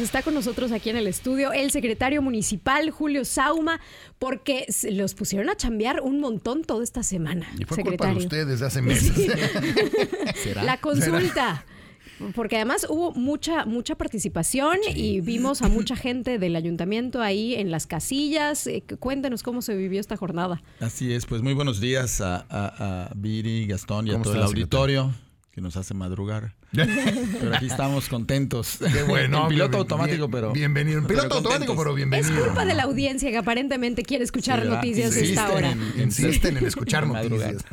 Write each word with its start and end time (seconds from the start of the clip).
Pues 0.00 0.08
está 0.08 0.22
con 0.22 0.32
nosotros 0.32 0.72
aquí 0.72 0.88
en 0.88 0.96
el 0.96 1.06
estudio 1.06 1.52
el 1.52 1.70
secretario 1.70 2.22
municipal, 2.22 2.88
Julio 2.88 3.26
Sauma, 3.26 3.80
porque 4.18 4.64
los 4.90 5.12
pusieron 5.12 5.50
a 5.50 5.56
chambear 5.56 6.00
un 6.00 6.20
montón 6.20 6.64
toda 6.64 6.82
esta 6.82 7.02
semana. 7.02 7.46
Y 7.58 7.64
fue 7.64 7.76
secretario. 7.76 8.14
culpa 8.14 8.34
de 8.34 8.44
ustedes 8.44 8.62
hace 8.62 8.80
meses. 8.80 9.14
La 10.64 10.78
consulta. 10.78 11.66
Porque 12.34 12.56
además 12.56 12.86
hubo 12.88 13.12
mucha, 13.12 13.66
mucha 13.66 13.94
participación 13.94 14.78
y 14.88 15.20
vimos 15.20 15.60
a 15.60 15.68
mucha 15.68 15.96
gente 15.96 16.38
del 16.38 16.56
ayuntamiento 16.56 17.20
ahí 17.20 17.54
en 17.54 17.70
las 17.70 17.86
casillas. 17.86 18.66
Eh, 18.68 18.82
cuéntenos 19.00 19.42
cómo 19.42 19.60
se 19.60 19.76
vivió 19.76 20.00
esta 20.00 20.16
jornada. 20.16 20.62
Así 20.80 21.12
es, 21.12 21.26
pues 21.26 21.42
muy 21.42 21.52
buenos 21.52 21.78
días 21.78 22.22
a, 22.22 22.46
a, 22.48 23.12
Viri, 23.16 23.66
Gastón 23.66 24.06
y 24.06 24.12
a 24.12 24.22
todo 24.22 24.34
el 24.34 24.44
auditorio 24.44 25.12
que 25.52 25.60
nos 25.60 25.76
hace 25.76 25.94
madrugar. 25.94 26.54
pero 26.72 27.54
aquí 27.54 27.66
estamos 27.66 28.08
contentos. 28.08 28.78
Qué 28.92 29.02
bueno. 29.02 29.48
piloto 29.48 29.78
automático, 29.78 30.30
pero. 30.30 30.52
Bienvenido. 30.52 31.06
piloto 31.06 31.36
automático, 31.36 31.76
pero 31.76 31.94
bienvenido. 31.94 32.36
Es 32.36 32.44
culpa 32.44 32.64
de 32.64 32.74
la 32.74 32.84
audiencia 32.84 33.30
que 33.30 33.38
aparentemente 33.38 34.02
quiere 34.02 34.24
escuchar 34.24 34.64
noticias 34.64 35.16
a 35.16 35.20
esta 35.20 35.52
hora. 35.52 35.76
insisten 35.96 36.56
en 36.56 36.66
escuchar 36.66 37.06
noticias. 37.06 37.64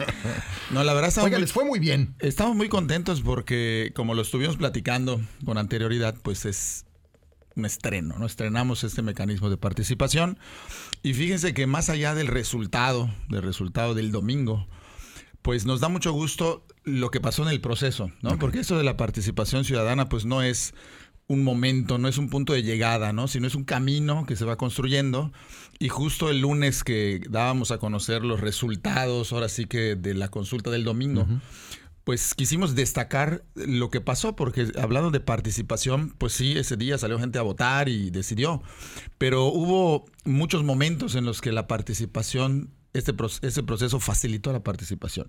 no, 0.72 0.84
la 0.84 0.94
verdad, 0.94 1.10
estamos, 1.10 1.28
Oiga, 1.28 1.40
les 1.40 1.52
fue 1.52 1.66
muy 1.66 1.80
bien. 1.80 2.16
Estamos 2.20 2.56
muy 2.56 2.70
contentos 2.70 3.22
porque, 3.22 3.92
como 3.96 4.16
lo 4.16 4.24
estuvimos 4.24 4.58
platicando 4.58 5.22
con 5.46 5.58
anterioridad, 5.58 6.16
pues 6.24 6.46
es 6.46 6.86
un 7.56 7.66
estreno, 7.66 8.18
¿no? 8.18 8.26
Estrenamos 8.26 8.84
este 8.84 9.02
mecanismo 9.02 9.50
de 9.50 9.58
participación. 9.58 10.40
Y 11.04 11.14
fíjense 11.14 11.54
que 11.54 11.68
más 11.68 11.90
allá 11.90 12.16
del 12.16 12.28
resultado, 12.28 13.10
del 13.30 13.44
resultado 13.44 13.94
del 13.94 14.12
domingo, 14.12 14.68
pues 15.48 15.66
nos 15.66 15.80
da 15.80 15.88
mucho 15.88 16.12
gusto 16.12 16.66
lo 16.84 17.10
que 17.10 17.22
pasó 17.22 17.42
en 17.42 17.48
el 17.48 17.62
proceso, 17.62 18.12
¿no? 18.22 18.38
Porque 18.38 18.60
eso 18.60 18.78
de 18.78 18.84
la 18.84 18.98
participación 18.98 19.64
ciudadana, 19.64 20.10
pues 20.10 20.26
no 20.26 20.42
es 20.42 20.74
un 21.28 21.46
momento, 21.46 21.98
no 21.98 22.10
es 22.10 22.18
un 22.18 22.28
punto 22.28 22.52
de 22.52 22.64
llegada, 22.64 23.14
¿no? 23.14 23.30
Sino 23.30 23.48
es 23.48 23.56
un 23.56 23.64
camino 23.64 24.26
que 24.26 24.36
se 24.36 24.44
va 24.44 24.58
construyendo. 24.58 25.32
Y 25.80 25.88
justo 25.88 26.30
el 26.30 26.42
lunes 26.42 26.84
que 26.84 27.22
dábamos 27.30 27.72
a 27.72 27.78
conocer 27.78 28.26
los 28.26 28.42
resultados, 28.42 29.32
ahora 29.32 29.48
sí 29.48 29.68
que 29.68 29.96
de 29.96 30.16
la 30.16 30.28
consulta 30.28 30.70
del 30.70 30.84
domingo, 30.84 31.26
pues 32.04 32.34
quisimos 32.34 32.76
destacar 32.76 33.46
lo 33.56 33.90
que 33.90 34.02
pasó, 34.02 34.36
porque 34.36 34.68
hablando 34.78 35.12
de 35.12 35.22
participación, 35.22 36.14
pues 36.18 36.34
sí, 36.34 36.58
ese 36.58 36.76
día 36.76 36.98
salió 36.98 37.20
gente 37.20 37.40
a 37.40 37.44
votar 37.44 37.88
y 37.88 38.10
decidió. 38.10 38.62
Pero 39.18 39.46
hubo 39.46 40.08
muchos 40.26 40.66
momentos 40.66 41.16
en 41.16 41.24
los 41.24 41.40
que 41.40 41.54
la 41.54 41.68
participación 41.68 42.74
este, 43.00 43.14
ese 43.42 43.64
proceso 43.64 44.00
facilitó 44.00 44.52
la 44.52 44.64
participación. 44.64 45.28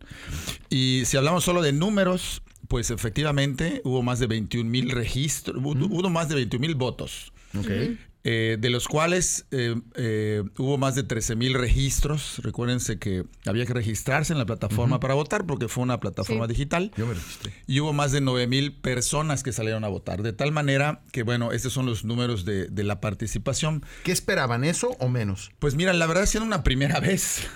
Y 0.70 1.02
si 1.06 1.16
hablamos 1.16 1.44
solo 1.44 1.62
de 1.62 1.72
números, 1.72 2.42
pues 2.68 2.90
efectivamente 2.90 3.80
hubo 3.84 4.02
más 4.02 4.18
de 4.18 4.26
21 4.26 4.68
mil 4.68 4.90
registros, 4.90 5.62
hubo 5.62 6.10
más 6.10 6.28
de 6.28 6.36
21 6.36 6.60
mil 6.60 6.74
votos. 6.74 7.32
Okay. 7.58 7.98
Eh, 8.24 8.56
de 8.60 8.68
los 8.68 8.88
cuales 8.88 9.46
eh, 9.52 9.76
eh, 9.94 10.42
hubo 10.58 10.76
más 10.76 10.94
de 10.94 11.04
13 11.04 11.36
mil 11.36 11.54
registros. 11.54 12.40
Recuérdense 12.42 12.98
que 12.98 13.24
había 13.46 13.64
que 13.64 13.72
registrarse 13.72 14.32
en 14.32 14.38
la 14.38 14.44
plataforma 14.44 14.98
para 14.98 15.14
votar 15.14 15.46
porque 15.46 15.68
fue 15.68 15.84
una 15.84 16.00
plataforma 16.00 16.46
digital. 16.46 16.90
Yo 16.96 17.06
me 17.06 17.14
registré. 17.14 17.52
Y 17.66 17.80
hubo 17.80 17.92
más 17.92 18.10
de 18.10 18.20
9 18.20 18.46
mil 18.48 18.74
personas 18.74 19.42
que 19.42 19.52
salieron 19.52 19.84
a 19.84 19.88
votar. 19.88 20.22
De 20.22 20.32
tal 20.32 20.50
manera 20.50 21.02
que, 21.12 21.22
bueno, 21.22 21.52
estos 21.52 21.72
son 21.72 21.86
los 21.86 22.04
números 22.04 22.44
de, 22.44 22.68
la 22.78 23.00
participación. 23.00 23.84
¿Qué 24.02 24.12
esperaban, 24.12 24.64
eso 24.64 24.96
o 24.98 25.08
menos? 25.08 25.50
Pues 25.58 25.74
mira, 25.74 25.92
la 25.92 26.06
verdad, 26.06 26.26
siendo 26.26 26.46
una 26.46 26.62
primera 26.62 27.00
vez, 27.00 27.46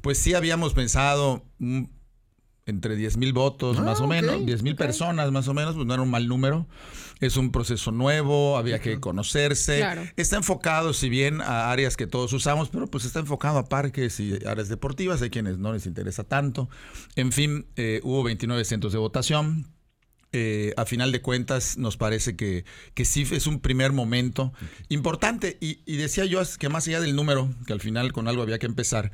pues 0.00 0.18
sí 0.18 0.34
habíamos 0.34 0.74
pensado 0.74 1.44
entre 2.66 2.96
10 2.96 3.16
mil 3.16 3.32
votos, 3.32 3.78
ah, 3.78 3.82
más 3.82 4.00
o 4.00 4.06
menos, 4.06 4.44
10 4.44 4.62
mil 4.62 4.76
personas, 4.76 5.30
más 5.32 5.48
o 5.48 5.54
menos, 5.54 5.74
pues 5.74 5.86
no 5.86 5.94
era 5.94 6.02
un 6.02 6.10
mal 6.10 6.28
número. 6.28 6.66
Es 7.20 7.36
un 7.36 7.52
proceso 7.52 7.92
nuevo, 7.92 8.56
había 8.56 8.80
que 8.80 8.98
conocerse. 8.98 9.84
Está 10.16 10.36
enfocado, 10.36 10.94
si 10.94 11.08
bien, 11.08 11.42
a 11.42 11.70
áreas 11.70 11.96
que 11.96 12.06
todos 12.06 12.32
usamos, 12.32 12.70
pero 12.70 12.86
pues 12.86 13.04
está 13.04 13.20
enfocado 13.20 13.58
a 13.58 13.68
parques 13.68 14.20
y 14.20 14.38
áreas 14.46 14.68
deportivas. 14.68 15.20
Hay 15.20 15.30
quienes 15.30 15.58
no 15.58 15.72
les 15.72 15.86
interesa 15.86 16.24
tanto. 16.24 16.70
En 17.16 17.32
fin, 17.32 17.66
eh, 17.76 18.00
hubo 18.04 18.22
29 18.22 18.64
centros 18.64 18.92
de 18.92 18.98
votación. 18.98 19.66
Eh, 20.32 20.72
a 20.76 20.86
final 20.86 21.10
de 21.10 21.20
cuentas 21.20 21.76
nos 21.76 21.96
parece 21.96 22.36
que, 22.36 22.64
que 22.94 23.04
sí 23.04 23.26
es 23.32 23.48
un 23.48 23.58
primer 23.60 23.92
momento 23.92 24.52
importante. 24.88 25.58
Y, 25.60 25.80
y, 25.86 25.96
decía 25.96 26.24
yo 26.24 26.40
que 26.58 26.68
más 26.68 26.86
allá 26.86 27.00
del 27.00 27.16
número, 27.16 27.50
que 27.66 27.72
al 27.72 27.80
final 27.80 28.12
con 28.12 28.28
algo 28.28 28.42
había 28.42 28.60
que 28.60 28.66
empezar, 28.66 29.10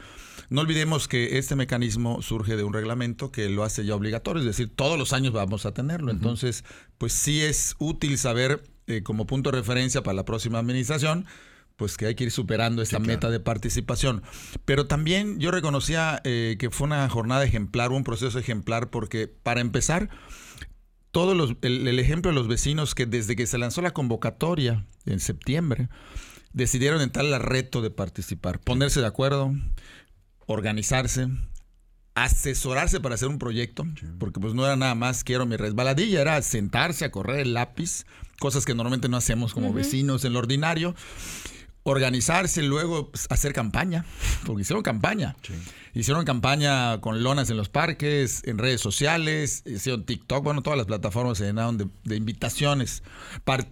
no 0.49 0.61
olvidemos 0.61 1.09
que 1.09 1.39
este 1.39 1.57
mecanismo 1.57 2.23
surge 2.23 2.57
de 2.57 2.65
un 2.65 2.73
reglamento 2.73 3.33
que 3.33 3.49
lo 3.49 3.65
hace 3.65 3.85
ya 3.85 3.95
obligatorio, 3.95 4.41
es 4.41 4.47
decir, 4.47 4.71
todos 4.75 4.99
los 4.99 5.13
años 5.13 5.33
vamos 5.33 5.67
a 5.67 5.73
tenerlo. 5.73 6.11
Entonces, 6.11 6.65
pues 6.99 7.13
sí 7.13 7.43
es 7.43 7.75
útil 7.79 8.19
saber 8.19 8.63
eh, 8.87 9.03
como 9.03 9.27
punto 9.27 9.51
de 9.51 9.59
referencia 9.59 10.03
para 10.03 10.15
la 10.15 10.25
próxima 10.25 10.59
administración 10.59 11.27
pues 11.77 11.97
que 11.97 12.07
hay 12.07 12.15
que 12.15 12.25
ir 12.25 12.31
superando 12.31 12.83
esta 12.83 12.99
meta 12.99 13.31
de 13.31 13.39
participación. 13.39 14.23
Pero 14.65 14.87
también 14.87 15.39
yo 15.39 15.51
reconocía 15.51 16.21
eh, 16.25 16.57
que 16.59 16.71
fue 16.71 16.87
una 16.87 17.09
jornada 17.09 17.45
ejemplar, 17.45 17.93
un 17.93 18.03
proceso 18.03 18.39
ejemplar, 18.39 18.89
porque 18.89 19.29
para 19.29 19.61
empezar, 19.61 20.09
todo 21.11 21.33
el, 21.33 21.59
el, 21.63 21.99
ejemplo 21.99 22.31
de 22.31 22.35
los 22.35 22.49
vecinos 22.49 22.95
que 22.95 23.07
desde 23.07 23.37
que 23.37 23.47
se 23.47 23.59
lanzó 23.59 23.83
la 23.83 23.93
convocatoria 23.93 24.87
en 25.05 25.21
septiembre, 25.21 25.89
decidieron 26.53 27.03
entrar 27.03 27.27
al 27.27 27.41
reto 27.41 27.83
de 27.83 27.91
participar, 27.91 28.59
ponerse 28.61 29.01
de 29.01 29.07
acuerdo, 29.07 29.55
organizarse, 30.47 31.29
asesorarse 32.15 33.01
para 33.01 33.15
hacer 33.17 33.29
un 33.29 33.39
proyecto, 33.39 33.85
porque 34.19 34.41
pues 34.41 34.55
no 34.55 34.65
era 34.65 34.77
nada 34.77 34.95
más 34.95 35.23
quiero 35.23 35.47
mi 35.47 35.57
resbaladilla, 35.57 36.21
era 36.21 36.41
sentarse 36.43 37.05
a 37.05 37.11
correr 37.11 37.41
el 37.41 37.55
lápiz, 37.55 38.07
cosas 38.39 38.65
que 38.65 38.75
normalmente 38.75 39.09
no 39.09 39.17
hacemos 39.17 39.53
como 39.53 39.73
vecinos 39.73 40.25
en 40.25 40.33
lo 40.33 40.39
ordinario, 40.39 40.95
organizarse, 41.87 42.63
luego 42.63 43.11
pues, 43.11 43.27
hacer 43.31 43.53
campaña, 43.53 44.05
porque 44.45 44.63
hicieron 44.63 44.83
campaña. 44.83 45.37
Hicieron 45.95 46.27
campaña 46.27 47.01
con 47.01 47.23
lonas 47.23 47.49
en 47.49 47.57
los 47.57 47.71
parques, 47.71 48.43
en 48.45 48.59
redes 48.59 48.83
sociales, 48.83 49.63
hicieron 49.65 50.05
TikTok, 50.05 50.45
bueno, 50.45 50.63
todas 50.63 50.77
las 50.77 50.87
plataformas 50.87 51.39
se 51.39 51.45
llenaron 51.45 51.79
de, 51.79 52.17
invitaciones. 52.17 53.03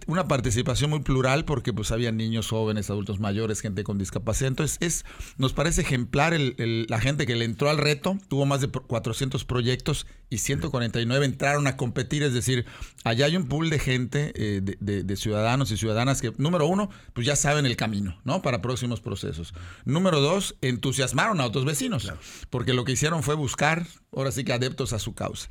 una 0.07 0.27
participación 0.27 0.89
muy 0.89 1.01
plural 1.01 1.45
porque 1.45 1.71
pues 1.71 1.91
había 1.91 2.11
niños, 2.11 2.49
jóvenes, 2.49 2.89
adultos 2.89 3.19
mayores, 3.19 3.61
gente 3.61 3.83
con 3.83 3.99
discapacidad. 3.99 4.47
Entonces, 4.47 4.77
es, 4.79 5.05
nos 5.37 5.53
parece 5.53 5.81
ejemplar 5.81 6.35
la 6.57 6.99
gente 6.99 7.27
que 7.27 7.35
le 7.35 7.45
entró 7.45 7.69
al 7.69 7.77
reto, 7.77 8.17
tuvo 8.27 8.47
más 8.47 8.61
de 8.61 8.69
400 8.69 9.45
proyectos 9.45 10.07
y 10.29 10.39
149 10.39 11.25
entraron 11.25 11.67
a 11.67 11.77
competir, 11.77 12.23
es 12.23 12.33
decir, 12.33 12.65
allá 13.03 13.25
hay 13.25 13.35
un 13.35 13.47
pool 13.47 13.69
de 13.69 13.79
gente, 13.79 14.33
eh, 14.35 14.61
de, 14.61 15.15
ciudadanos 15.15 15.71
y 15.71 15.77
ciudadanas 15.77 16.21
que, 16.21 16.33
número 16.37 16.67
uno, 16.67 16.89
pues 17.13 17.25
ya 17.25 17.35
saben 17.35 17.65
el 17.65 17.75
camino, 17.75 18.19
¿no? 18.23 18.41
Para 18.41 18.61
próximos 18.61 19.01
procesos. 19.01 19.53
Número 19.85 20.19
dos, 20.19 20.55
entusiasmaron 20.61 21.39
a 21.41 21.45
otros 21.45 21.65
vecinos 21.65 22.11
porque 22.49 22.73
lo 22.73 22.83
que 22.85 22.93
hicieron 22.93 23.23
fue 23.23 23.35
buscar, 23.35 23.85
ahora 24.11 24.31
sí 24.31 24.43
que 24.43 24.53
adeptos 24.53 24.93
a 24.93 24.99
su 24.99 25.13
causa. 25.13 25.49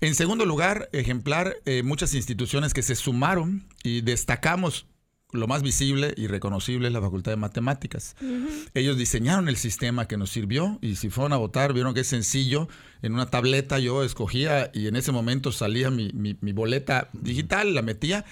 En 0.00 0.14
segundo 0.14 0.46
lugar, 0.46 0.88
ejemplar, 0.92 1.56
eh, 1.64 1.82
muchas 1.82 2.14
instituciones 2.14 2.74
que 2.74 2.82
se 2.82 2.94
sumaron 2.94 3.66
y 3.82 4.02
destacamos 4.02 4.86
lo 5.32 5.46
más 5.46 5.62
visible 5.62 6.14
y 6.16 6.26
reconocible 6.26 6.88
es 6.88 6.94
la 6.94 7.00
Facultad 7.00 7.32
de 7.32 7.36
Matemáticas. 7.36 8.16
Ellos 8.74 8.96
diseñaron 8.96 9.48
el 9.48 9.56
sistema 9.56 10.08
que 10.08 10.16
nos 10.16 10.30
sirvió 10.30 10.78
y 10.80 10.96
si 10.96 11.10
fueron 11.10 11.32
a 11.32 11.36
votar 11.36 11.72
vieron 11.72 11.94
que 11.94 12.00
es 12.00 12.06
sencillo. 12.06 12.68
En 13.02 13.14
una 13.14 13.30
tableta 13.30 13.78
yo 13.78 14.02
escogía 14.04 14.70
y 14.74 14.86
en 14.86 14.96
ese 14.96 15.12
momento 15.12 15.52
salía 15.52 15.90
mi, 15.90 16.34
boleta 16.52 17.08
digital, 17.12 17.74
la 17.74 17.82
metía 17.82 18.24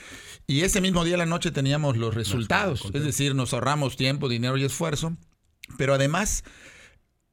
y 0.47 0.63
ese 0.63 0.81
mismo 0.81 1.05
día 1.05 1.15
de 1.15 1.19
la 1.19 1.27
noche 1.27 1.51
teníamos 1.51 1.97
los 1.97 2.15
resultados. 2.15 2.85
Es 2.93 3.05
decir, 3.05 3.35
nos 3.35 3.55
ahorramos 3.55 3.97
tiempo, 3.97 4.29
dinero 4.29 4.57
y 4.57 4.65
esfuerzo. 4.65 5.17
Pero 5.77 5.95
además 5.95 6.45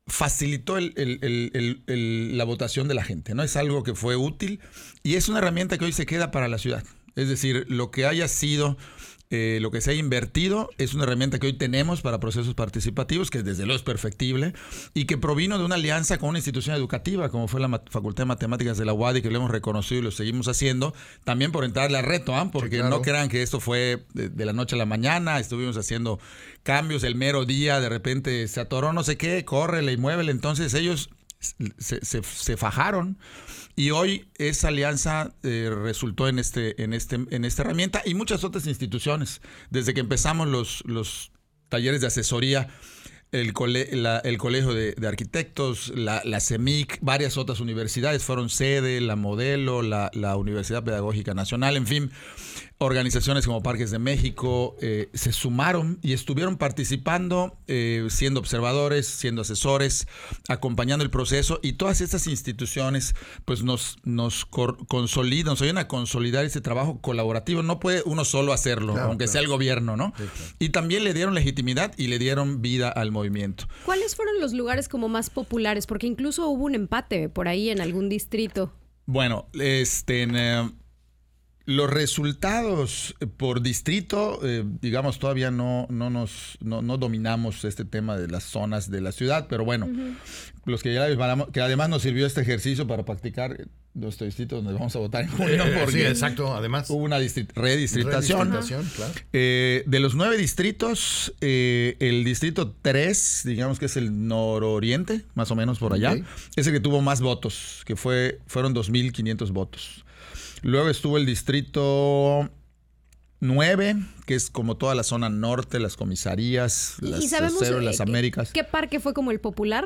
facilitó 0.07 0.77
la 0.79 2.43
votación 2.43 2.87
de 2.87 2.93
la 2.93 3.03
gente, 3.03 3.33
¿no? 3.33 3.43
Es 3.43 3.55
algo 3.55 3.83
que 3.83 3.95
fue 3.95 4.15
útil 4.15 4.59
y 5.03 5.15
es 5.15 5.29
una 5.29 5.39
herramienta 5.39 5.77
que 5.77 5.85
hoy 5.85 5.93
se 5.93 6.05
queda 6.05 6.31
para 6.31 6.47
la 6.47 6.57
ciudad. 6.57 6.83
Es 7.15 7.29
decir, 7.29 7.66
lo 7.69 7.91
que 7.91 8.05
haya 8.05 8.28
sido 8.28 8.78
eh, 9.31 9.57
lo 9.59 9.72
que 9.72 9.81
se 9.81 9.91
ha 9.91 9.93
invertido 9.93 10.69
es 10.77 10.93
una 10.93 11.03
herramienta 11.03 11.39
que 11.39 11.47
hoy 11.47 11.53
tenemos 11.53 12.01
para 12.01 12.19
procesos 12.19 12.53
participativos, 12.53 13.31
que 13.31 13.41
desde 13.41 13.66
luego 13.66 13.77
es 13.77 13.83
perfectible, 13.83 14.53
y 14.93 15.05
que 15.05 15.17
provino 15.17 15.57
de 15.57 15.66
una 15.66 15.75
alianza 15.75 16.19
con 16.19 16.29
una 16.29 16.37
institución 16.37 16.75
educativa, 16.75 17.29
como 17.29 17.47
fue 17.47 17.59
la 17.59 17.81
Facultad 17.89 18.23
de 18.23 18.27
Matemáticas 18.27 18.77
de 18.77 18.85
la 18.85 18.93
UAD, 18.93 19.16
y 19.16 19.22
que 19.23 19.31
lo 19.31 19.37
hemos 19.37 19.51
reconocido 19.51 20.01
y 20.01 20.03
lo 20.03 20.11
seguimos 20.11 20.47
haciendo, 20.47 20.93
también 21.23 21.51
por 21.51 21.66
entrarle 21.66 21.97
al 21.97 22.05
reto, 22.05 22.35
¿ah? 22.35 22.51
porque 22.51 22.83
no 22.83 23.01
crean 23.01 23.29
que 23.29 23.41
esto 23.41 23.59
fue 23.59 24.05
de, 24.13 24.45
la 24.45 24.53
noche 24.53 24.75
a 24.75 24.77
la 24.77 24.85
mañana, 24.85 25.39
estuvimos 25.39 25.75
haciendo 25.78 26.19
cambios 26.61 27.03
el 27.03 27.16
mero 27.16 27.45
día, 27.45 27.79
de 27.79 27.89
repente 27.89 28.47
se 28.47 28.59
atoró 28.59 28.93
no 28.93 29.03
sé 29.03 29.17
qué, 29.17 29.43
córrele 29.43 29.93
y 29.93 29.97
muévele, 29.97 30.31
entonces 30.31 30.73
ellos 30.75 31.09
se 31.40 32.58
fajaron 32.58 33.17
y 33.76 33.91
hoy 33.91 34.28
esa 34.37 34.70
alianza 34.70 35.34
eh, 35.43 35.70
resultó 35.84 36.29
en, 36.29 36.40
este, 36.40 36.82
en, 36.82 36.93
este, 36.93 37.16
en 37.29 37.43
esta 37.43 37.64
herramienta 37.64 38.02
y 38.05 38.14
muchas 38.14 38.43
otras 38.43 38.67
instituciones. 38.67 39.41
Desde 39.70 39.93
que 39.93 39.99
empezamos 39.99 40.47
los, 40.47 40.84
los 40.85 41.32
talleres 41.67 42.02
de 42.02 42.08
asesoría, 42.08 42.70
el, 43.31 43.53
el 44.23 44.37
Colegio 44.37 44.73
de, 44.73 45.07
Arquitectos, 45.07 45.91
la, 45.95 46.22
la, 46.23 46.39
CEMIC, 46.39 46.99
varias 47.01 47.37
otras 47.37 47.59
universidades 47.59 48.23
fueron 48.23 48.49
sede, 48.49 49.01
la 49.01 49.16
Modelo, 49.16 49.81
la, 49.81 50.09
la 50.13 50.37
Universidad 50.37 50.83
Pedagógica 50.83 51.33
Nacional, 51.33 51.75
en 51.75 51.87
fin, 51.87 52.11
organizaciones 52.77 53.45
como 53.45 53.63
Parques 53.63 53.89
de 53.91 53.99
México 53.99 54.75
eh, 54.81 55.09
se 55.13 55.31
sumaron 55.31 55.97
y 56.01 56.11
estuvieron 56.11 56.57
participando, 56.57 57.57
eh, 57.67 58.05
siendo 58.09 58.41
observadores, 58.41 59.07
siendo 59.07 59.43
asesores, 59.43 60.07
acompañando 60.49 61.03
el 61.03 61.09
proceso 61.09 61.59
y 61.63 61.73
todas 61.73 62.01
estas 62.01 62.28
instituciones 62.28 63.16
pues 63.45 63.63
nos, 63.63 63.97
nos 64.03 64.45
consolidan, 64.45 65.51
nos 65.51 65.61
ayudan 65.61 65.78
a 65.78 65.87
consolidar 65.87 66.43
ese 66.43 66.59
trabajo 66.59 66.99
colaborativo. 66.99 67.63
No 67.63 67.79
puede 67.79 68.03
uno 68.05 68.25
solo 68.25 68.51
hacerlo, 68.51 68.97
aunque 68.97 69.28
sea 69.28 69.41
el 69.41 69.47
gobierno, 69.47 69.95
¿no? 69.95 70.13
Y 70.59 70.69
también 70.69 71.03
le 71.05 71.13
dieron 71.13 71.33
legitimidad 71.33 71.93
y 71.97 72.07
le 72.07 72.19
dieron 72.19 72.61
vida 72.61 72.89
al 72.89 73.11
movimiento. 73.16 73.66
¿Cuáles 73.85 74.16
fueron 74.16 74.40
los 74.40 74.53
lugares 74.53 74.88
como 74.88 75.09
más 75.09 75.29
populares? 75.32 75.88
Porque 75.88 76.06
incluso 76.06 76.47
hubo 76.50 76.66
un 76.66 76.76
empate 76.76 77.29
por 77.29 77.47
ahí 77.47 77.70
en 77.70 77.82
algún 77.82 78.09
distrito. 78.09 78.72
Bueno, 79.08 79.47
este... 79.53 80.22
En, 80.22 80.35
eh, 80.35 80.70
los 81.66 81.90
resultados 81.90 83.16
por 83.38 83.62
distrito, 83.62 84.40
eh, 84.44 84.64
digamos, 84.82 85.17
todavía 85.17 85.50
no, 85.50 85.88
no 85.90 86.09
nos 86.09 86.58
no, 86.62 86.82
dominamos 86.97 87.66
este 87.66 87.85
tema 87.85 88.17
de 88.17 88.28
las 88.28 88.44
zonas 88.44 88.91
de 88.91 89.02
la 89.02 89.12
ciudad, 89.12 89.47
pero 89.50 89.66
bueno, 89.66 89.90
los 90.66 90.84
que 90.84 90.94
ya 90.94 91.08
que 91.52 91.62
además 91.62 91.90
nos 91.90 92.03
sirvió 92.03 92.28
este 92.28 92.41
ejercicio 92.41 92.85
para 92.85 93.03
practicar 93.03 93.67
nuestro 93.96 94.26
distrito 94.26 94.58
donde 94.58 94.73
vamos 94.73 94.96
a 94.96 95.00
votar 95.00 95.23
en 95.23 95.29
junio. 95.29 95.64
Eh, 95.66 95.85
sí, 95.90 96.02
exacto, 96.02 96.53
además. 96.53 96.90
Hubo 96.90 97.03
una 97.03 97.17
redistritación. 97.17 98.50
Claro. 98.50 99.14
Eh, 99.34 99.84
de 99.88 100.00
los 100.00 100.16
nueve 100.16 100.38
distritos, 100.38 101.34
el 101.41 102.23
distrito 102.26 102.76
3, 102.82 103.41
digamos 103.46 103.79
que 103.79 103.85
es 103.85 103.97
el 103.97 104.28
nororiente, 104.28 105.23
más 105.34 105.50
o 105.50 105.56
menos 105.56 105.79
por 105.79 105.94
allá, 105.94 106.16
es 106.56 106.67
el 106.67 106.73
que 106.73 106.79
tuvo 106.79 107.02
más 107.02 107.22
votos, 107.22 107.82
que 107.85 107.96
fue 107.96 108.40
fueron 108.46 108.76
2.500 108.76 109.52
votos. 109.52 110.04
Luego 110.61 110.90
estuvo 110.90 111.17
el 111.17 111.25
distrito 111.25 112.49
9, 113.40 113.96
que 114.25 114.35
es 114.35 114.49
como 114.49 114.78
toda 114.78 114.96
la 114.96 115.03
zona 115.03 115.29
norte, 115.29 115.79
las 115.79 115.96
comisarías, 115.96 116.97
las, 117.02 117.23
¿Y 117.23 117.81
las 117.81 118.02
Américas. 118.02 118.52
¿Qué 118.52 118.63
parque 118.63 118.99
fue 118.99 119.13
como 119.13 119.31
el 119.31 119.40
popular? 119.40 119.85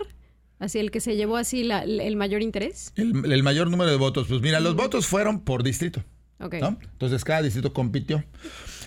Así 0.59 0.79
el 0.79 0.91
que 0.91 0.99
se 0.99 1.15
llevó 1.15 1.37
así 1.37 1.61
el 1.71 2.15
mayor 2.17 2.41
interés. 2.41 2.91
El, 2.95 3.43
mayor 3.43 3.69
número 3.69 3.89
de 3.89 3.97
votos. 3.97 4.27
Pues 4.27 4.41
mira, 4.41 4.59
los 4.59 4.75
votos 4.75 5.07
fueron 5.07 5.39
por 5.41 5.63
distrito. 5.63 6.03
Entonces 6.39 7.23
cada 7.23 7.41
distrito 7.41 7.73
compitió. 7.73 8.23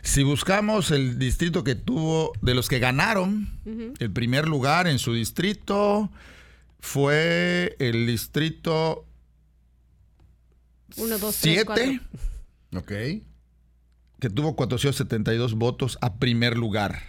Si 0.03 0.23
buscamos 0.23 0.91
el 0.91 1.19
distrito 1.19 1.65
que 1.65 1.75
tuvo, 1.75 2.33
de 2.43 2.55
los 2.55 2.69
que 2.69 2.79
ganaron, 2.79 3.49
el 3.99 4.11
primer 4.11 4.49
lugar 4.49 4.87
en 4.87 4.99
su 4.99 5.15
distrito 5.15 6.11
fue 6.81 7.77
el 7.79 8.07
distrito 8.07 9.07
1, 10.97 11.19
2, 11.19 11.37
3, 11.41 11.65
4. 11.65 11.85
Ok. 12.77 12.93
Que 14.21 14.31
tuvo 14.31 14.55
472 14.57 15.55
votos 15.55 15.99
a 16.01 16.15
primer 16.19 16.57
lugar. 16.57 17.03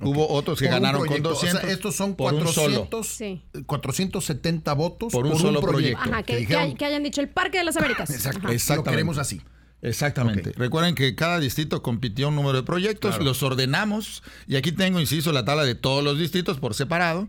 Hubo 0.00 0.28
otros 0.28 0.58
que 0.58 0.66
ganaron 0.66 1.06
con 1.06 1.22
200. 1.22 1.58
O 1.58 1.62
sea, 1.62 1.70
estos 1.72 1.96
son 1.96 2.14
400, 2.14 3.06
sí. 3.06 3.42
470 3.64 4.72
votos 4.74 5.12
por 5.12 5.26
un 5.26 5.38
solo 5.38 5.60
proyecto. 5.60 6.02
Ajá, 6.02 6.22
que, 6.22 6.46
hayan 6.84 7.02
dicho 7.02 7.20
el 7.20 7.28
Parque 7.28 7.58
de 7.58 7.64
las 7.64 7.76
Américas. 7.76 8.10
Exacto. 8.10 8.48
Lo 8.76 8.84
queremos 8.84 9.18
así. 9.18 9.40
Exactamente. 9.82 10.52
Recuerden 10.56 10.94
que 10.94 11.14
cada 11.14 11.38
distrito 11.38 11.82
compitió 11.82 12.28
un 12.28 12.36
número 12.36 12.56
de 12.56 12.62
proyectos, 12.62 13.22
los 13.22 13.42
ordenamos 13.42 14.22
y 14.46 14.56
aquí 14.56 14.72
tengo, 14.72 15.00
insisto, 15.00 15.32
la 15.32 15.44
tabla 15.44 15.64
de 15.64 15.74
todos 15.74 16.02
los 16.02 16.18
distritos 16.18 16.58
por 16.58 16.74
separado. 16.74 17.28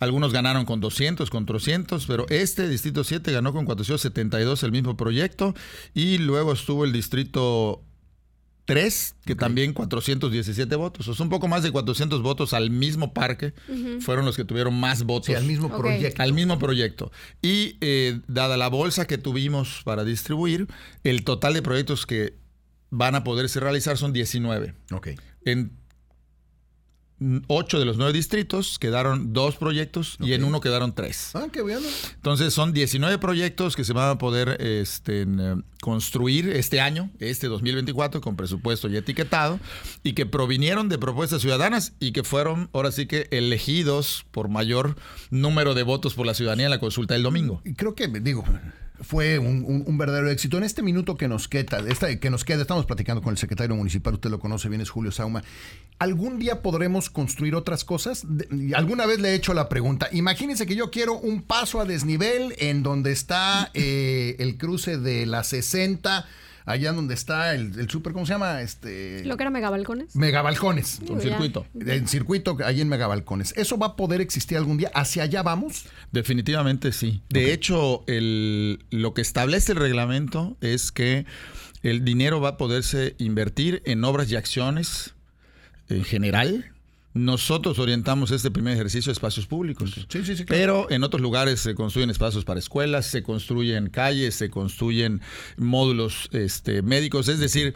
Algunos 0.00 0.32
ganaron 0.32 0.64
con 0.64 0.80
200, 0.80 1.28
con 1.28 1.44
300, 1.44 2.06
pero 2.06 2.26
este 2.28 2.68
distrito 2.68 3.02
7 3.02 3.32
ganó 3.32 3.52
con 3.52 3.64
472 3.64 4.62
el 4.62 4.70
mismo 4.70 4.96
proyecto 4.96 5.54
y 5.92 6.18
luego 6.18 6.52
estuvo 6.52 6.84
el 6.84 6.92
distrito 6.92 7.82
3, 8.68 9.14
que 9.24 9.34
también 9.34 9.72
417 9.72 10.76
votos. 10.76 11.08
O 11.08 11.14
sea, 11.14 11.24
un 11.24 11.30
poco 11.30 11.48
más 11.48 11.62
de 11.62 11.70
400 11.70 12.20
votos 12.20 12.52
al 12.52 12.68
mismo 12.70 13.14
parque 13.14 13.54
fueron 14.00 14.26
los 14.26 14.36
que 14.36 14.44
tuvieron 14.44 14.78
más 14.78 15.04
votos. 15.04 15.34
al 15.34 15.44
mismo 15.44 15.74
proyecto. 15.74 16.22
Al 16.22 16.34
mismo 16.34 16.58
proyecto. 16.58 17.10
Y 17.40 17.78
eh, 17.80 18.20
dada 18.28 18.58
la 18.58 18.68
bolsa 18.68 19.06
que 19.06 19.16
tuvimos 19.16 19.80
para 19.84 20.04
distribuir, 20.04 20.66
el 21.02 21.24
total 21.24 21.54
de 21.54 21.62
proyectos 21.62 22.04
que 22.04 22.34
van 22.90 23.14
a 23.14 23.24
poderse 23.24 23.58
realizar 23.58 23.96
son 23.96 24.12
19. 24.12 24.74
Ok. 24.92 25.08
En 25.46 25.72
ocho 27.48 27.78
de 27.78 27.84
los 27.84 27.96
nueve 27.96 28.12
distritos 28.12 28.78
quedaron 28.78 29.32
dos 29.32 29.56
proyectos 29.56 30.16
y 30.20 30.32
en 30.34 30.44
uno 30.44 30.60
quedaron 30.60 30.94
tres. 30.94 31.30
Ah, 31.34 31.48
qué 31.52 31.62
bueno. 31.62 31.86
Entonces 32.14 32.54
son 32.54 32.72
19 32.72 33.18
proyectos 33.18 33.76
que 33.76 33.84
se 33.84 33.92
van 33.92 34.10
a 34.10 34.18
poder 34.18 34.56
este, 34.60 35.22
eh, 35.22 35.56
construir 35.80 36.48
este 36.48 36.80
año, 36.80 37.10
este 37.18 37.48
2024, 37.48 38.20
con 38.20 38.36
presupuesto 38.36 38.88
y 38.88 38.96
etiquetado, 38.96 39.58
y 40.02 40.12
que 40.12 40.26
provinieron 40.26 40.88
de 40.88 40.98
propuestas 40.98 41.42
ciudadanas 41.42 41.92
y 41.98 42.12
que 42.12 42.22
fueron 42.22 42.70
ahora 42.72 42.92
sí 42.92 43.06
que 43.06 43.28
elegidos 43.30 44.24
por 44.30 44.48
mayor 44.48 44.96
número 45.30 45.74
de 45.74 45.82
votos 45.82 46.14
por 46.14 46.26
la 46.26 46.34
ciudadanía 46.34 46.66
en 46.66 46.70
la 46.70 46.80
consulta 46.80 47.14
del 47.14 47.22
domingo. 47.22 47.60
Y 47.64 47.74
creo 47.74 47.94
que, 47.94 48.08
digo, 48.08 48.44
fue 49.00 49.38
un, 49.38 49.98
verdadero 49.98 50.30
éxito. 50.30 50.58
En 50.58 50.64
este 50.64 50.82
minuto 50.82 51.16
que 51.16 51.28
nos 51.28 51.48
queda, 51.48 51.82
que 52.20 52.30
nos 52.30 52.44
queda, 52.44 52.62
estamos 52.62 52.86
platicando 52.86 53.22
con 53.22 53.32
el 53.32 53.38
secretario 53.38 53.74
municipal, 53.76 54.14
usted 54.14 54.30
lo 54.30 54.38
conoce 54.38 54.68
bien, 54.68 54.80
es 54.80 54.90
Julio 54.90 55.12
Sauma. 55.12 55.42
¿Algún 55.98 56.38
día 56.38 56.62
podremos 56.62 57.10
construir 57.10 57.54
otras 57.54 57.84
cosas? 57.84 58.26
Alguna 58.74 59.06
vez 59.06 59.20
le 59.20 59.30
he 59.30 59.34
hecho 59.34 59.54
la 59.54 59.68
pregunta. 59.68 60.08
Imagínense 60.12 60.66
que 60.66 60.76
yo 60.76 60.90
quiero 60.90 61.18
un 61.18 61.42
paso 61.42 61.80
a 61.80 61.84
desnivel 61.84 62.54
en 62.58 62.82
donde 62.82 63.12
está 63.12 63.70
eh, 63.74 64.36
el 64.38 64.56
cruce 64.58 64.98
de 64.98 65.26
la 65.26 65.44
60 65.44 66.26
allá 66.68 66.92
donde 66.92 67.14
está 67.14 67.54
el, 67.54 67.78
el 67.78 67.88
súper, 67.88 68.12
¿cómo 68.12 68.26
se 68.26 68.34
llama? 68.34 68.60
Este, 68.60 69.24
Lo 69.24 69.36
que 69.36 69.42
era 69.42 69.50
Megabalcones. 69.50 70.14
Megabalcones. 70.14 71.00
Un 71.08 71.20
circuito. 71.20 71.66
En 71.74 72.06
circuito, 72.06 72.56
ahí 72.64 72.80
en 72.80 72.88
Megabalcones. 72.88 73.54
¿Eso 73.56 73.78
va 73.78 73.86
a 73.86 73.96
poder 73.96 74.20
existir 74.20 74.58
algún 74.58 74.76
día? 74.76 74.90
¿Hacia 74.94 75.22
allá 75.22 75.42
vamos? 75.42 75.86
Definitivamente 76.12 76.92
sí. 76.92 77.22
De 77.30 77.52
hecho, 77.52 78.04
el, 78.06 78.84
lo 78.90 79.14
que 79.14 79.22
establece 79.22 79.72
el 79.72 79.78
reglamento 79.78 80.56
es 80.60 80.92
que 80.92 81.24
el 81.82 82.04
dinero 82.04 82.40
va 82.40 82.50
a 82.50 82.56
poderse 82.58 83.14
invertir 83.18 83.82
en 83.86 84.04
obras 84.04 84.30
y 84.30 84.36
acciones 84.36 85.14
en 85.88 86.04
general 86.04 86.72
nosotros 87.14 87.78
orientamos 87.78 88.30
este 88.30 88.50
primer 88.50 88.74
ejercicio 88.74 89.10
a 89.10 89.12
espacios 89.12 89.46
públicos. 89.46 90.06
Sí, 90.08 90.24
sí, 90.24 90.36
sí, 90.36 90.44
Pero 90.44 90.90
en 90.90 91.02
otros 91.02 91.20
lugares 91.20 91.60
se 91.60 91.74
construyen 91.74 92.10
espacios 92.10 92.44
para 92.44 92.60
escuelas, 92.60 93.06
se 93.06 93.22
construyen 93.22 93.88
calles, 93.88 94.34
se 94.34 94.50
construyen 94.50 95.20
módulos 95.56 96.28
este, 96.32 96.82
médicos. 96.82 97.28
Es 97.28 97.38
decir, 97.38 97.74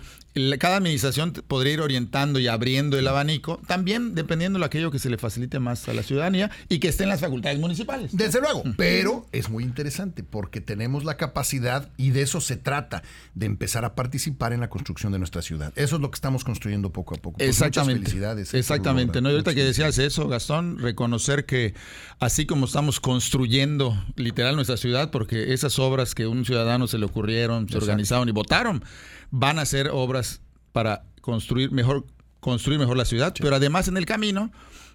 cada 0.59 0.77
administración 0.77 1.33
podría 1.33 1.75
ir 1.75 1.81
orientando 1.81 2.39
y 2.39 2.49
abriendo 2.49 2.99
el 2.99 3.07
abanico, 3.07 3.61
también 3.67 4.15
dependiendo 4.15 4.59
de 4.59 4.65
aquello 4.65 4.91
que 4.91 4.99
se 4.99 5.11
le 5.11 5.19
facilite 5.19 5.59
más 5.59 5.89
a 5.89 5.95
la 5.95 6.03
ciudadanía 6.03 6.51
y 6.69 6.79
que 6.79 6.89
esté 6.89 7.05
en 7.05 7.11
las 7.11 7.21
facultades 7.21 7.59
municipales. 7.59 8.17
Desde 8.17 8.41
luego, 8.41 8.63
pero 8.77 9.27
es 9.33 9.51
muy 9.51 9.65
interesante 9.65 10.23
porque 10.23 10.61
tenemos 10.61 11.05
la 11.05 11.17
capacidad 11.17 11.91
y 11.97 12.11
de 12.11 12.23
eso 12.23 12.41
se 12.41 12.57
trata, 12.57 13.03
de 13.35 13.47
empezar 13.47 13.85
a 13.85 13.95
participar 13.95 14.53
en 14.53 14.61
la 14.61 14.71
construcción 14.71 15.13
de 15.13 15.19
nuestra 15.19 15.43
ciudad. 15.43 15.73
Eso 15.77 15.97
es 15.97 16.03
lo 16.03 16.11
que 16.11 16.17
estamos 16.17 16.45
construyendo 16.45 16.91
poco 16.91 17.15
a 17.15 17.19
poco. 17.19 17.39
Pues 17.39 17.49
Exactamente. 17.49 18.01
Muchas 18.01 18.13
felicidades. 18.13 18.55
Exactamente. 18.55 19.21
No, 19.21 19.31
y 19.31 19.33
ahorita 19.33 19.55
que 19.55 19.65
decías 19.65 19.99
eso, 19.99 20.29
Gastón, 20.29 20.79
reconocer 20.79 21.47
que 21.47 21.75
así 22.21 22.47
como 22.47 22.67
estamos 22.67 23.01
construyendo 23.01 24.03
literal 24.17 24.57
nuestra 24.57 24.77
ciudad, 24.77 25.11
porque 25.11 25.53
esas 25.53 25.79
obras 25.79 26.15
que 26.15 26.25
a 26.25 26.29
un 26.29 26.45
ciudadano 26.45 26.87
se 26.87 26.99
le 26.99 27.07
ocurrieron, 27.07 27.69
se 27.69 27.77
organizaron 27.77 28.29
y 28.29 28.33
votaron, 28.33 28.85
van 29.33 29.59
a 29.59 29.67
ser 29.67 29.89
obras 29.89 30.41
para 30.73 31.03
construir 31.21 31.73
mejor, 31.73 32.05
construir 32.43 32.81
mejor 32.81 32.97
la 32.97 33.05
ciudad, 33.05 33.33
pero 33.41 33.55
además 33.55 33.87
en 33.87 33.97
el 33.97 34.05
camino 34.05 34.51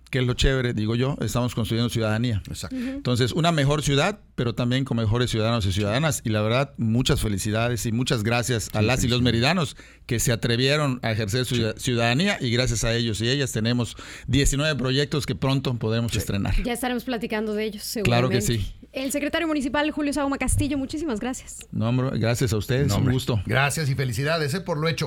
que 0.10 0.20
es 0.20 0.26
lo 0.26 0.34
chévere, 0.34 0.74
digo 0.74 0.96
yo, 0.96 1.18
estamos 1.22 1.54
construyendo 1.54 1.90
ciudadanía. 1.90 2.42
Exacto. 2.48 2.78
Entonces, 2.78 3.34
una 3.34 3.52
mejor 3.52 3.84
ciudad, 3.84 4.20
pero 4.36 4.56
también 4.56 4.86
con 4.86 4.98
mejores 4.98 5.30
ciudadanos 5.30 5.66
y 5.66 5.74
ciudadanas. 5.74 6.22
Y 6.24 6.30
la 6.30 6.42
verdad, 6.42 6.74
muchas 6.78 7.20
felicidades 7.22 7.86
y 7.86 7.92
muchas 7.92 8.24
gracias 8.24 8.70
a 8.74 8.82
las 8.82 9.04
y 9.04 9.08
los 9.08 9.22
meridanos 9.22 9.76
que 10.06 10.20
se 10.20 10.32
atrevieron 10.32 11.00
a 11.04 11.12
ejercer 11.12 11.46
su 11.46 11.74
ciudadanía 11.78 12.38
y 12.40 12.52
gracias 12.52 12.84
a 12.84 12.96
ellos 12.96 13.20
y 13.20 13.30
ellas 13.30 13.52
tenemos 13.52 13.98
19 14.28 14.76
proyectos 14.76 15.26
que 15.26 15.36
pronto 15.36 15.74
podremos 15.76 16.16
estrenar. 16.16 16.56
Ya 16.64 16.74
estaremos 16.74 17.04
platicando 17.04 17.54
de 17.54 17.66
ellos, 17.66 17.84
seguramente. 17.84 18.30
Claro 18.30 18.30
que 18.30 18.42
sí. 18.42 18.74
El 18.94 19.12
secretario 19.12 19.48
municipal 19.48 19.92
Julio 19.92 20.14
Sauma 20.14 20.38
Castillo, 20.38 20.78
muchísimas 20.78 21.20
gracias. 21.20 21.68
No, 21.72 21.90
hombre, 21.90 22.18
gracias 22.18 22.54
a 22.54 22.58
ustedes, 22.58 22.94
un 22.94 23.12
gusto. 23.12 23.42
Gracias 23.46 23.90
y 23.90 23.96
felicidades 23.96 24.54
eh, 24.54 24.62
por 24.62 24.78
lo 24.78 24.88
hecho. 24.88 25.06